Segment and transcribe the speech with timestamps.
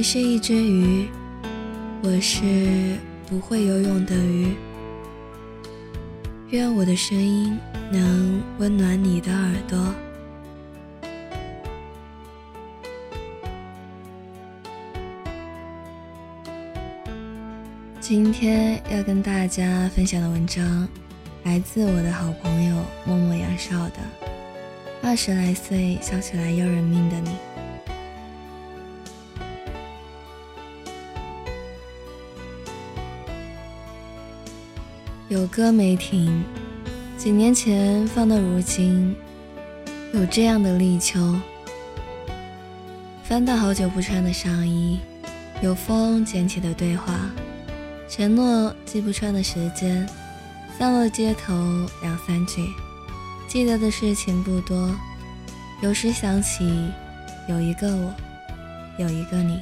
[0.00, 1.06] 你是一只鱼，
[2.02, 2.96] 我是
[3.26, 4.54] 不会游泳的鱼。
[6.48, 7.54] 愿我的声音
[7.92, 9.94] 能温暖你的耳朵。
[18.00, 20.88] 今天要跟大家分享的文章，
[21.44, 23.96] 来自我的好朋友默默杨少的
[25.02, 27.28] 《二十来岁笑起来要人命的你》。
[35.30, 36.42] 有歌没停，
[37.16, 39.14] 几年前放到如今，
[40.12, 41.20] 有这样的立秋。
[43.22, 44.98] 翻到好久不穿的上衣，
[45.62, 47.14] 有风捡起的对话，
[48.08, 50.04] 承诺记不穿的时间，
[50.76, 51.54] 散落街头
[52.02, 52.66] 两三句，
[53.46, 54.92] 记得的事情不多。
[55.80, 56.90] 有时想起，
[57.48, 58.12] 有一个我，
[58.98, 59.60] 有一个你，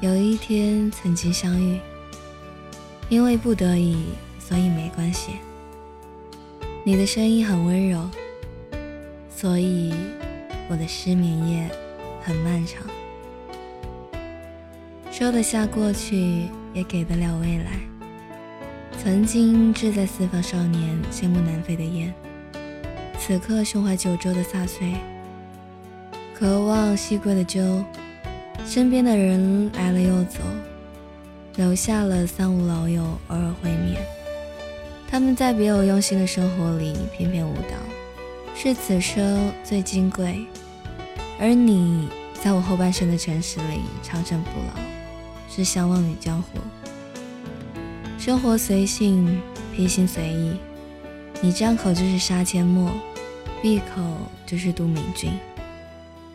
[0.00, 1.78] 有一天曾经相遇，
[3.08, 3.98] 因为不得已。
[4.54, 5.32] 所以没关系，
[6.84, 8.08] 你的声音很温柔，
[9.28, 9.92] 所以
[10.68, 11.68] 我的失眠夜
[12.22, 12.80] 很漫长。
[15.10, 17.72] 收得下过去，也给得了未来。
[19.02, 22.14] 曾经志在四方少年，羡慕南飞的雁，
[23.18, 24.94] 此刻胸怀九州的飒穗，
[26.32, 27.84] 渴望西归的鸠。
[28.64, 30.38] 身边的人来了又走，
[31.56, 34.00] 留下了三五老友偶尔会面。
[35.10, 37.76] 他们在别有用心的生活里翩翩舞蹈，
[38.54, 40.46] 是此生最金贵；
[41.38, 42.08] 而你
[42.42, 44.82] 在我后半生的城市里长生不老，
[45.48, 46.58] 是相忘于江湖。
[48.18, 49.40] 生活随性，
[49.76, 50.56] 披星随意，
[51.40, 52.90] 你张口就是杀阡陌，
[53.62, 54.02] 闭口
[54.46, 55.30] 就是杜明君。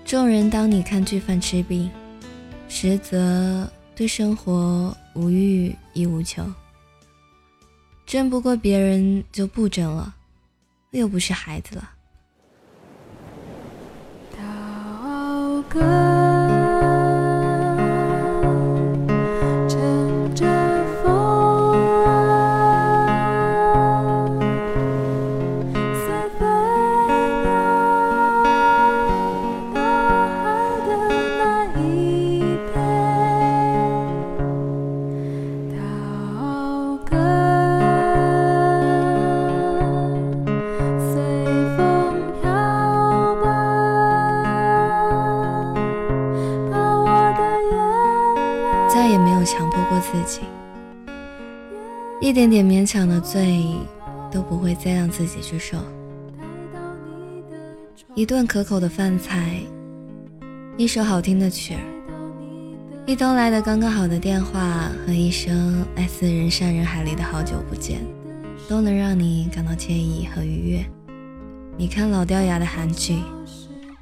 [0.06, 1.92] 众人当你看剧犯吃病，
[2.68, 6.44] 实则对生活无欲亦无求。
[8.09, 10.16] 争不过别人就不争了，
[10.90, 11.92] 又不是孩子了。
[50.12, 50.42] 自己
[52.20, 53.64] 一点点勉强的罪
[54.31, 55.78] 都不会再让自己去受。
[58.16, 59.62] 一顿可口的饭菜，
[60.78, 61.80] 一首好听的曲儿，
[63.06, 68.00] 一通来的刚刚好的电话和一声来自人山人海里的好久不见，
[68.68, 70.86] 都能让你感到惬意和愉悦。
[71.78, 73.19] 你看老掉牙的韩剧，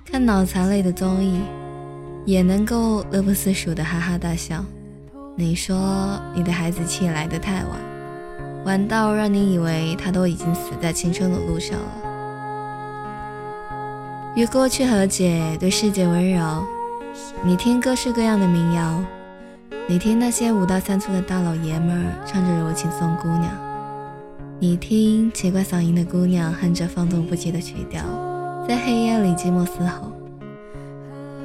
[0.04, 1.40] 看脑残类的综艺，
[2.26, 4.66] 也能够乐不思蜀的哈哈大笑。
[5.40, 7.80] 你说你的孩子气来得太晚，
[8.66, 11.86] 晚到让你以为他都已经死在青春的路上了。
[14.36, 16.66] 与过去和解，对世界温柔。
[17.44, 19.00] 你听各式各样的民谣，
[19.88, 23.52] 你听那些五大三粗的大老爷们儿唱着柔情送姑娘，
[24.58, 28.02] 你听奇怪嗓音的姑娘哼着放纵不羁的曲调，
[28.68, 30.12] 在黑夜里寂寞嘶吼。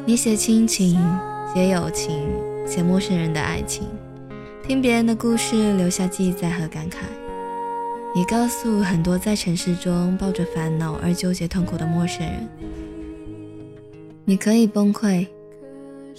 [0.07, 0.99] 你写亲情，
[1.53, 2.27] 写友情。
[2.73, 3.87] 写陌生人的爱情，
[4.67, 7.01] 听别人的故事，留下记载和感慨。
[8.15, 12.49] 你告诉很多在城市中抱着烦恼而纠结痛苦的陌生人，
[14.25, 15.27] 你可以崩溃，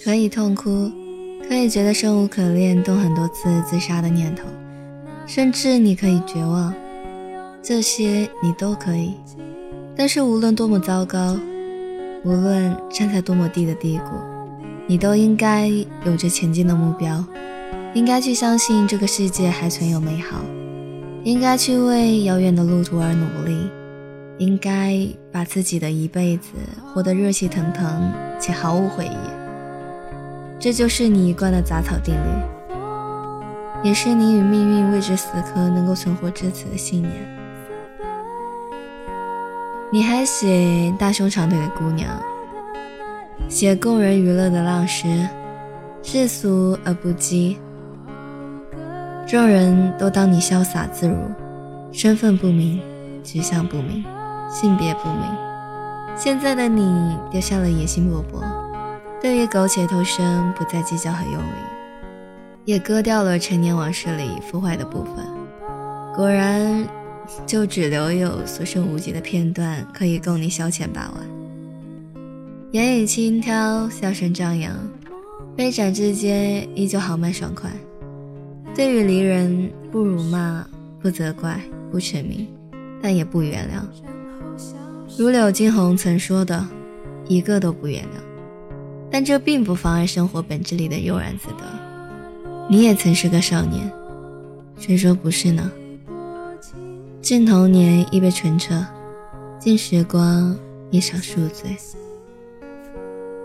[0.03, 0.91] 可以痛哭，
[1.49, 4.43] 可以觉得生无可恋，动很多次自杀的念头，
[5.25, 6.71] 甚至你可以绝望，
[7.63, 9.15] 这些你都可以。
[9.95, 11.35] 但是无论多么糟糕，
[12.23, 14.32] 无论站在多么低的低谷。
[14.85, 15.67] 你都应该
[16.05, 17.23] 有着前进的目标，
[17.93, 20.37] 应该去相信这个世界还存有美好，
[21.23, 23.69] 应该去为遥远的路途而努力，
[24.37, 26.49] 应该把自己的一辈子
[26.93, 29.17] 活得热气腾腾且毫无悔意。
[30.59, 37.13] 这就是你一贯的杂草定律，也是你与命运未知死磕能够存活至此的信念。
[39.91, 42.09] 你还写大胸长腿的姑娘。
[43.47, 45.27] 写供人娱乐的浪诗，
[46.01, 47.57] 世俗而不羁，
[49.27, 51.15] 众人都当你潇洒自如，
[51.91, 52.81] 身份不明，
[53.23, 54.03] 局相不明，
[54.49, 55.21] 性别不明。
[56.15, 58.43] 现在的你丢下了野心勃勃，
[59.21, 61.55] 对于苟且偷生不再计较和用力，
[62.65, 65.25] 也割掉了陈年往事里腐坏的部分。
[66.15, 66.87] 果然，
[67.47, 71.42] 就只留有所剩无几的片段可以供你消遣把玩。
[72.73, 74.75] 言语轻佻，笑声张扬，
[75.55, 77.71] 杯盏之间依旧豪迈爽快。
[78.73, 80.65] 对于离人，不辱骂，
[80.99, 81.61] 不责怪，
[81.91, 82.47] 不沉迷，
[82.99, 83.83] 但也不原谅。
[85.15, 86.67] 如柳金红曾说的
[87.29, 88.23] ：“一个都不原谅。”
[89.11, 92.67] 但这并不妨碍生活本质里的悠然自得。
[92.67, 93.87] 你也曾是个少年，
[94.79, 95.71] 谁说不是呢？
[97.21, 98.83] 敬童年一杯醇澈，
[99.59, 100.57] 敬时光
[100.89, 101.77] 一场宿醉。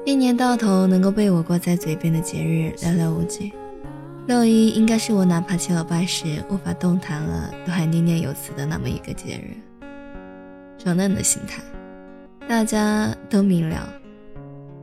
[0.08, 3.52] 一年到头能够被我挂在嘴边的节日寥寥无几。
[4.26, 9.54] 六一应该是我哪怕七老八十无法动弹了，都还念念有词的那么一个节日。
[10.82, 11.62] 装嫩的心态，
[12.48, 13.86] 大家都明了。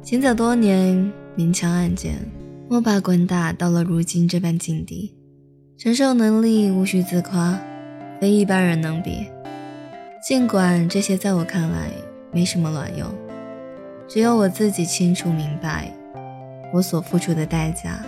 [0.04, 2.19] 行走多年，明枪暗箭，
[2.69, 5.12] 摸爬滚打，到了如今这般境地，
[5.75, 7.60] 承受能力无需自夸。
[8.21, 9.25] 非一般人能比。
[10.24, 11.89] 尽管这些在我看来
[12.31, 13.07] 没什么卵用，
[14.07, 15.92] 只有我自己清楚明白，
[16.72, 18.00] 我所付出的代价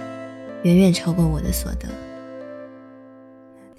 [0.64, 1.88] 远远超过我的所得。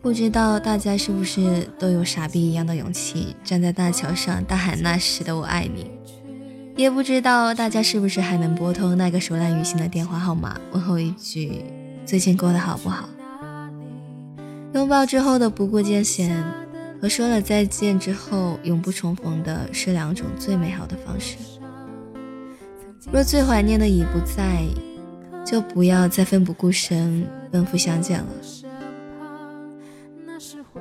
[0.02, 5.90] 不知道大家是不是都有傻逼一样的勇气，站在大桥上大喊那时的我爱你？
[6.76, 11.64] 也不知道大家是不是还能拨通那个熟烂于心的电话号码，问候一句
[12.04, 13.08] 最近过得好不好？
[14.74, 16.44] 拥抱之后的不顾艰险，
[17.00, 21.36] 和说了再见之后永不重逢的是两种最美好的方式。
[23.10, 24.64] 若最怀念的已不在，
[25.44, 28.26] 就不要再奋不顾身奔赴相见了。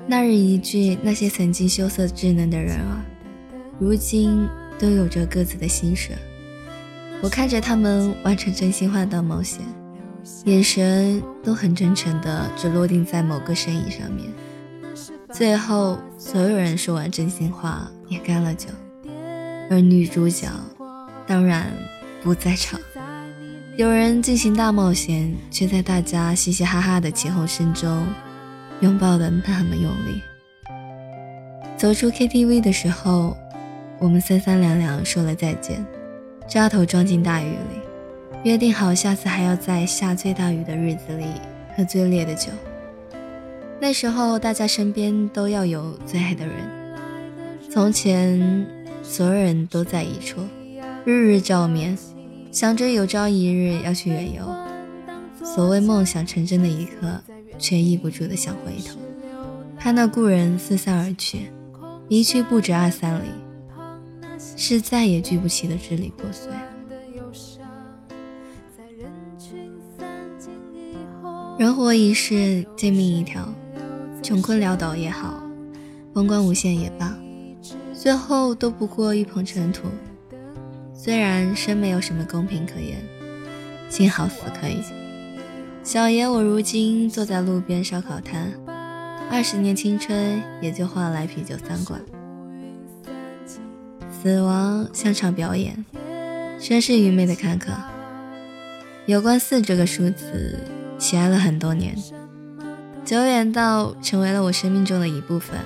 [0.05, 3.01] 那日一句，那些曾经羞涩稚嫩的人儿，
[3.79, 4.47] 如今
[4.77, 6.11] 都有着各自的心事。
[7.21, 9.61] 我看着他们完成真心话大冒险。
[10.43, 14.29] 眼神都很真诚的，只落定在某个身影上面。
[15.31, 18.67] 最后，所有人说完真心话，也干了酒，
[19.69, 20.47] 而女主角
[21.25, 21.71] 当然
[22.21, 22.79] 不在场。
[23.75, 28.07] 有人进行大冒险，却在大家嘻嘻哈哈的起哄声中，
[28.81, 30.21] 拥抱的那么用力。
[31.77, 33.37] 走出 KTV 的时候，
[33.99, 35.85] 我们三三两两说了再见，
[36.47, 37.81] 扎头撞进大雨里。
[38.43, 41.25] 约定好，下次还要在下最大雨的日子里
[41.75, 42.49] 喝最烈的酒。
[43.79, 46.55] 那时候，大家身边都要有最爱的人。
[47.69, 48.65] 从前，
[49.03, 50.41] 所有人都在一处，
[51.07, 51.97] 日日照面，
[52.51, 54.43] 想着有朝一日要去远游。
[55.41, 57.23] 所谓梦想成真的一刻，
[57.57, 58.99] 却抑不住的想回头，
[59.79, 61.49] 看那故人四散而去，
[62.09, 63.29] 一去不止二三里，
[64.57, 66.51] 是再也聚不齐的支离破碎。
[71.57, 73.47] 人活一世，贱命一条，
[74.21, 75.41] 穷困潦倒也好，
[76.13, 77.17] 风光无限也罢，
[77.93, 79.83] 最后都不过一捧尘土。
[81.07, 82.97] 虽然生没有什么公平可言，
[83.87, 84.83] 幸好死可以。
[85.81, 88.51] 小爷我如今坐在路边烧烤摊，
[89.31, 92.01] 二十年青春也就换来啤酒三罐。
[94.11, 95.85] 死亡像场表演，
[96.59, 97.71] 生是愚昧的看客。
[99.05, 100.59] 有关四这个数字。
[100.99, 101.95] 喜爱了很多年，
[103.05, 105.57] 久远到成为了我生命中的一部分。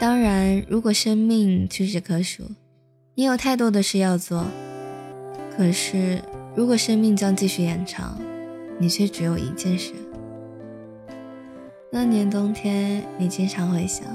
[0.00, 2.44] 当然，如果生命屈指可数，
[3.18, 4.44] 你有太多的事要做。
[5.56, 6.20] 可是，
[6.54, 8.14] 如果生命将继续延长，
[8.78, 9.94] 你却只有一件事。
[11.90, 14.06] 那年冬天，你经常会想，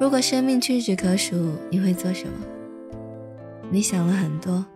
[0.00, 2.32] 如果生命屈指可数，你会做什么？
[3.70, 4.66] 你想了很多。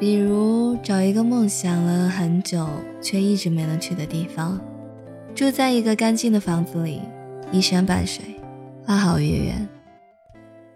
[0.00, 2.66] 比如找一个梦想了很久
[3.02, 4.58] 却一直没能去的地方，
[5.34, 7.02] 住在一个干净的房子里，
[7.52, 8.24] 依山傍水，
[8.86, 9.68] 花好月圆。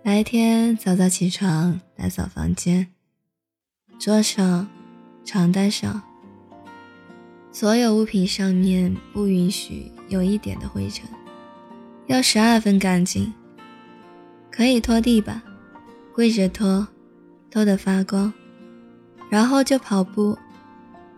[0.09, 2.87] 白天早早起床打扫房间，
[3.99, 4.67] 桌上、
[5.23, 6.01] 床单上，
[7.53, 11.07] 所有物品上面不允许有一点的灰尘，
[12.07, 13.31] 要十二分干净。
[14.51, 15.43] 可以拖地板，
[16.15, 16.89] 跪着拖，
[17.51, 18.33] 拖得发光。
[19.29, 20.39] 然后就跑步，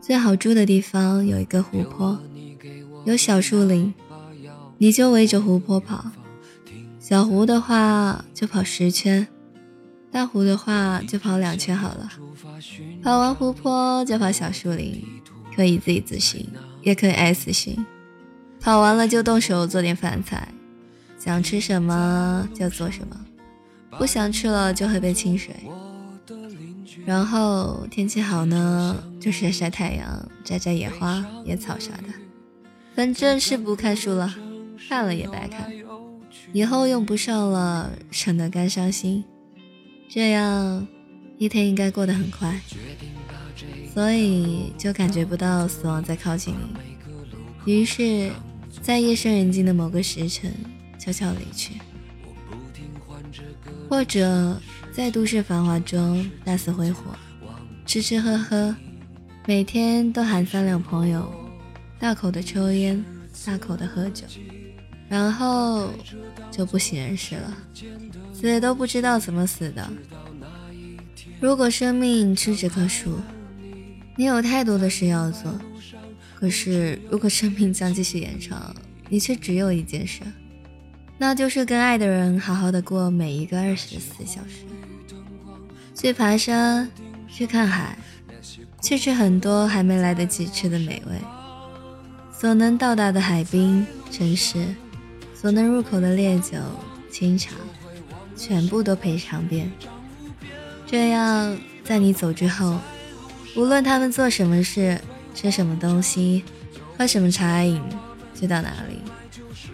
[0.01, 2.19] 最好住的地方有一个湖泊，
[3.05, 3.95] 有小树林，
[4.79, 6.11] 你就围着湖泊跑。
[7.01, 9.27] 小湖的话就跑十圈，
[10.13, 12.11] 大湖的话就跑两圈好了。
[13.03, 15.03] 跑完湖泊就跑小树林，
[15.57, 16.47] 可以 Z 字形，
[16.83, 17.87] 也可以 S 型。
[18.61, 20.49] 跑完了就动手做点饭菜，
[21.19, 23.19] 想吃什么就做什么，
[23.99, 25.55] 不想吃了就喝杯清水。
[27.07, 32.13] 然后天气好呢，就晒晒太阳，摘摘野花、野草啥的。
[32.95, 34.35] 反正是不看书了，
[34.87, 35.73] 看了也白看，
[36.53, 39.25] 以后用不上了，省得干伤心。
[40.09, 40.87] 这样
[41.39, 42.61] 一天应该过得很快，
[43.95, 47.73] 所以就感觉不到死亡在靠近你。
[47.73, 48.31] 于是，
[48.83, 50.53] 在夜深人静的某个时辰，
[50.99, 51.75] 悄悄离去。
[53.89, 54.61] 或者
[54.93, 57.03] 在都市繁华中大肆挥霍，
[57.87, 58.75] 吃吃喝喝，
[59.47, 61.33] 每天都喊三两朋友，
[61.99, 63.05] 大口的抽烟，
[63.45, 64.25] 大口的喝酒，
[65.11, 65.91] 然后
[66.53, 67.57] 就不省人事了，
[68.33, 69.91] 死都不知道怎么死的。
[71.41, 73.19] 如果生命是这棵树，
[74.17, 75.53] 你有太多的事要做，
[76.39, 78.73] 可是如果生命将继续延长，
[79.09, 80.21] 你却只有一件事。
[81.19, 84.65] 那就是跟爱的人好好的过每一个二十四小时，
[85.93, 86.89] 去爬山，
[87.29, 87.99] 去看海，
[88.81, 91.13] 去吃很多还没来得及吃的美味。
[92.33, 94.65] 所能到达的海滨城市，
[95.41, 96.59] 所能入口的烈酒
[97.11, 97.53] 清茶，
[98.37, 99.73] 全部都陪尝遍。
[100.87, 102.79] 这样，在你走之后，
[103.57, 105.01] 无论他们做什么事，
[105.35, 106.45] 吃什么东西，
[106.99, 107.81] 喝什么茶饮，
[108.39, 109.01] 去到哪里。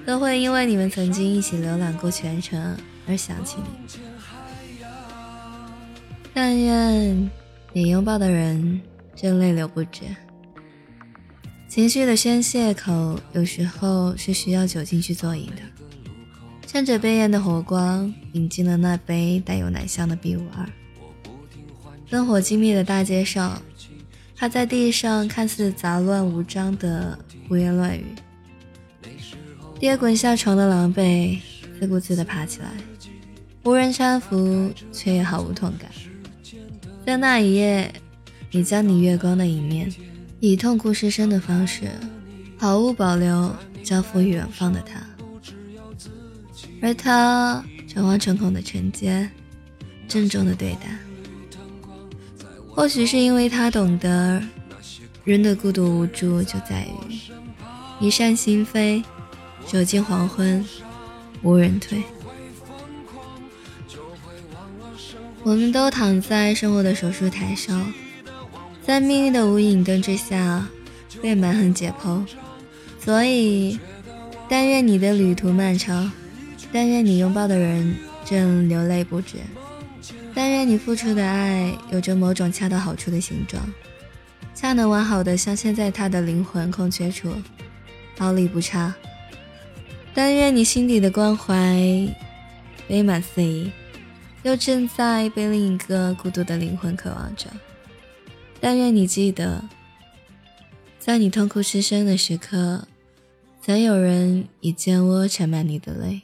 [0.06, 2.76] 都会因为你们曾经一起浏览过全城
[3.08, 4.00] 而想起你。
[6.32, 7.28] 但愿
[7.72, 8.80] 你拥抱的人
[9.16, 10.02] 真泪流不止。
[11.76, 15.60] 情绪的宣泄口有时候是需要酒精去做引的。
[16.66, 20.66] 趁着杯沿的火光，饮进了那杯带有奶香的 B 五二。
[22.08, 23.60] 灯火尽灭的大街上，
[24.34, 28.06] 趴在地上看似杂乱无章的胡言乱语。
[29.78, 31.38] 跌滚下床的狼狈，
[31.78, 32.70] 自顾自地爬起来，
[33.64, 35.90] 无人搀扶，却也毫无痛感。
[37.04, 37.92] 在那一夜，
[38.50, 39.92] 你将你月光的一面，
[40.40, 41.90] 以痛哭失声的方式，
[42.58, 45.00] 毫无保留交付于远方的他，
[46.82, 49.28] 而他诚惶诚恐的承接，
[50.06, 50.96] 郑重的对待。
[52.68, 54.42] 或许是因为他懂得，
[55.24, 57.18] 人的孤独无助就在于
[58.00, 59.02] 一扇心扉。
[59.66, 60.64] 酒尽黄昏，
[61.42, 62.00] 无人退。
[65.42, 67.92] 我们都躺在生活的手术台上，
[68.86, 70.64] 在命运的无影灯之下，
[71.20, 72.24] 被蛮横解剖。
[73.00, 73.80] 所以，
[74.48, 76.10] 但愿你的旅途漫长，
[76.72, 79.38] 但愿你拥抱的人正流泪不止，
[80.32, 83.60] 但愿你付出的爱有着某种恰到好处的形状，
[84.54, 87.34] 恰能完好的镶嵌在他的灵魂空缺处，
[88.16, 88.94] 毫厘不差。
[90.14, 91.76] 但愿你心底的关怀
[92.86, 93.70] 杯满肆意，
[94.44, 97.48] 又正在被另一个孤独的灵魂渴望着。
[98.68, 99.62] 但愿你记得，
[100.98, 102.88] 在你痛哭失声的时刻，
[103.62, 106.22] 曾有人以肩窝盛满你的泪。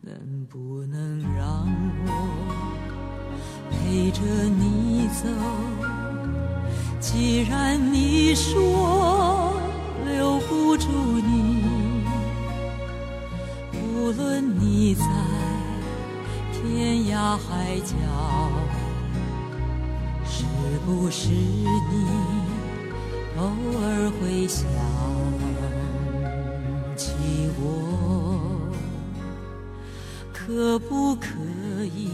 [0.00, 1.68] 能不能让
[2.06, 2.10] 我
[3.70, 5.28] 陪着你走？
[6.98, 9.52] 既然你说
[10.06, 11.66] 留不住你。
[13.74, 15.04] 无论你在
[16.50, 17.94] 天涯海角，
[20.90, 21.36] 不是你
[23.38, 23.44] 偶
[23.78, 24.66] 尔会想
[26.96, 27.12] 起
[27.60, 28.72] 我？
[30.32, 31.28] 可不可
[31.94, 32.08] 以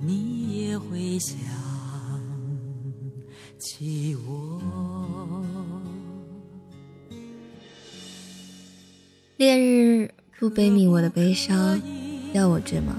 [0.00, 1.36] 你也会想
[3.58, 4.58] 起我？
[9.36, 10.10] 烈日。
[10.38, 11.78] 不悲悯我的悲伤，
[12.32, 12.96] 要我治吗？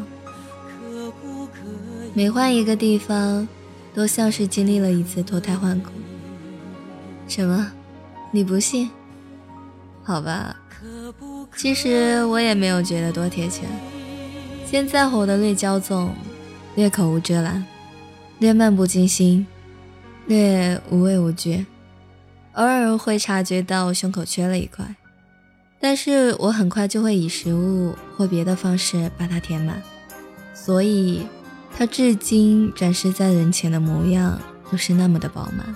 [2.14, 3.48] 每换一个地方，
[3.94, 5.90] 都像是经历了一次脱胎换骨。
[7.28, 7.72] 什么？
[8.32, 8.90] 你不信？
[10.04, 10.56] 好吧，
[11.56, 13.64] 其实我也没有觉得多贴切。
[14.66, 16.14] 现在活得略骄纵，
[16.76, 17.66] 略口无遮拦，
[18.40, 19.46] 略漫不经心，
[20.28, 21.66] 略无畏无惧，
[22.54, 24.96] 偶尔会察觉到胸口缺了一块。
[25.80, 29.82] 但是我很快就会以食物或别的方式把它填满，
[30.54, 31.26] 所以
[31.78, 34.40] 他至今展示在人前的模样
[34.72, 35.76] 都是那么的饱满。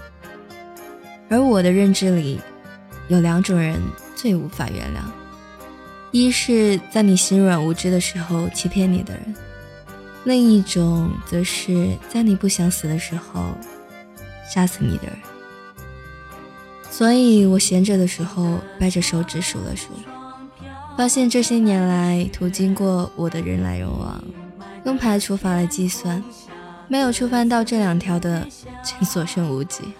[1.29, 2.39] 而我的认知里，
[3.07, 3.81] 有两种人
[4.15, 4.99] 最无法原谅：
[6.11, 9.33] 一是在你心软无知的时候欺骗你的人；
[10.23, 13.55] 另一种则是在你不想死的时候
[14.53, 15.13] 杀死你的人。
[16.91, 19.89] 所以我闲着的时候，掰着手指数了数，
[20.95, 24.23] 发现这些年来途经过我的人来人往，
[24.85, 26.23] 用排除法来计算，
[26.87, 28.47] 没有触犯到这两条的，
[28.83, 29.93] 请所剩无几。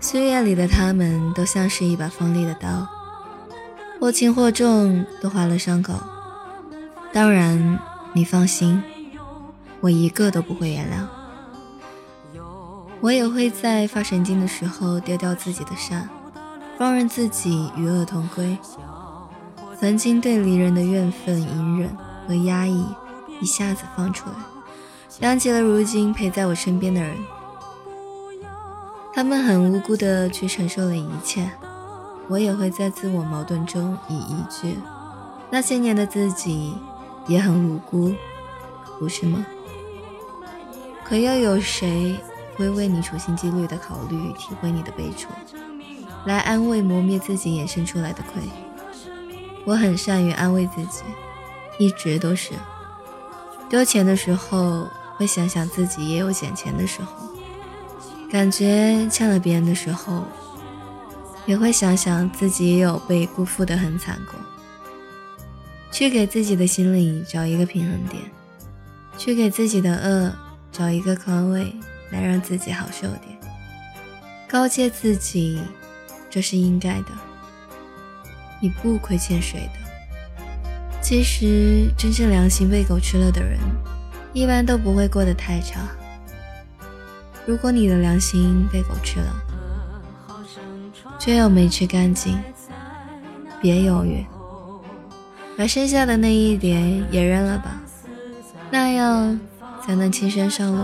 [0.00, 2.88] 岁月里的他们，都像是一把锋利的刀，
[4.00, 5.94] 或轻或重，都划了伤口。
[7.12, 7.78] 当然，
[8.12, 8.82] 你放心，
[9.80, 11.06] 我一个都不会原谅。
[13.00, 16.08] 我也会在发神经的时候丢掉自己的善，
[16.76, 18.58] 放任自己与恶同归。
[19.78, 22.84] 曾经对离人的怨愤、隐忍和压抑，
[23.40, 24.36] 一下子放出来，
[25.08, 27.16] 想起了如今陪在我身边的人，
[29.12, 31.50] 他们很无辜的去承受了一切，
[32.28, 34.78] 我也会在自我矛盾中以一句
[35.50, 36.74] ：“那些年的自己
[37.26, 38.14] 也很无辜，
[38.98, 39.44] 不是吗？”
[41.04, 42.16] 可又有谁？
[42.56, 45.28] 会为你处心积虑的考虑，体会你的悲楚，
[46.26, 48.42] 来安慰磨灭自己衍生出来的愧。
[49.64, 51.02] 我很善于安慰自己，
[51.78, 52.52] 一直都是。
[53.70, 54.86] 丢钱的时候，
[55.16, 57.28] 会想想自己也有捡钱的时候；
[58.30, 60.24] 感觉欠了别人的时候，
[61.46, 64.34] 也会想想自己也有被辜负的很惨过。
[65.90, 68.22] 去给自己的心里找一个平衡点，
[69.16, 70.34] 去给自己的恶
[70.70, 71.74] 找一个宽慰。
[72.10, 73.38] 来让自己好受点，
[74.48, 75.62] 告诫自己，
[76.28, 77.12] 这是应该的。
[78.60, 79.89] 你不亏欠谁的。
[81.10, 83.58] 其实，真正良心被狗吃了的人，
[84.32, 85.80] 一般都不会过得太差。
[87.44, 89.34] 如果你的良心被狗吃了，
[91.18, 92.38] 却又没吃干净，
[93.60, 94.24] 别犹豫，
[95.58, 97.82] 把剩下的那一点也扔了吧，
[98.70, 99.36] 那样
[99.84, 100.80] 才能轻身上路。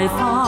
[0.00, 0.39] 是白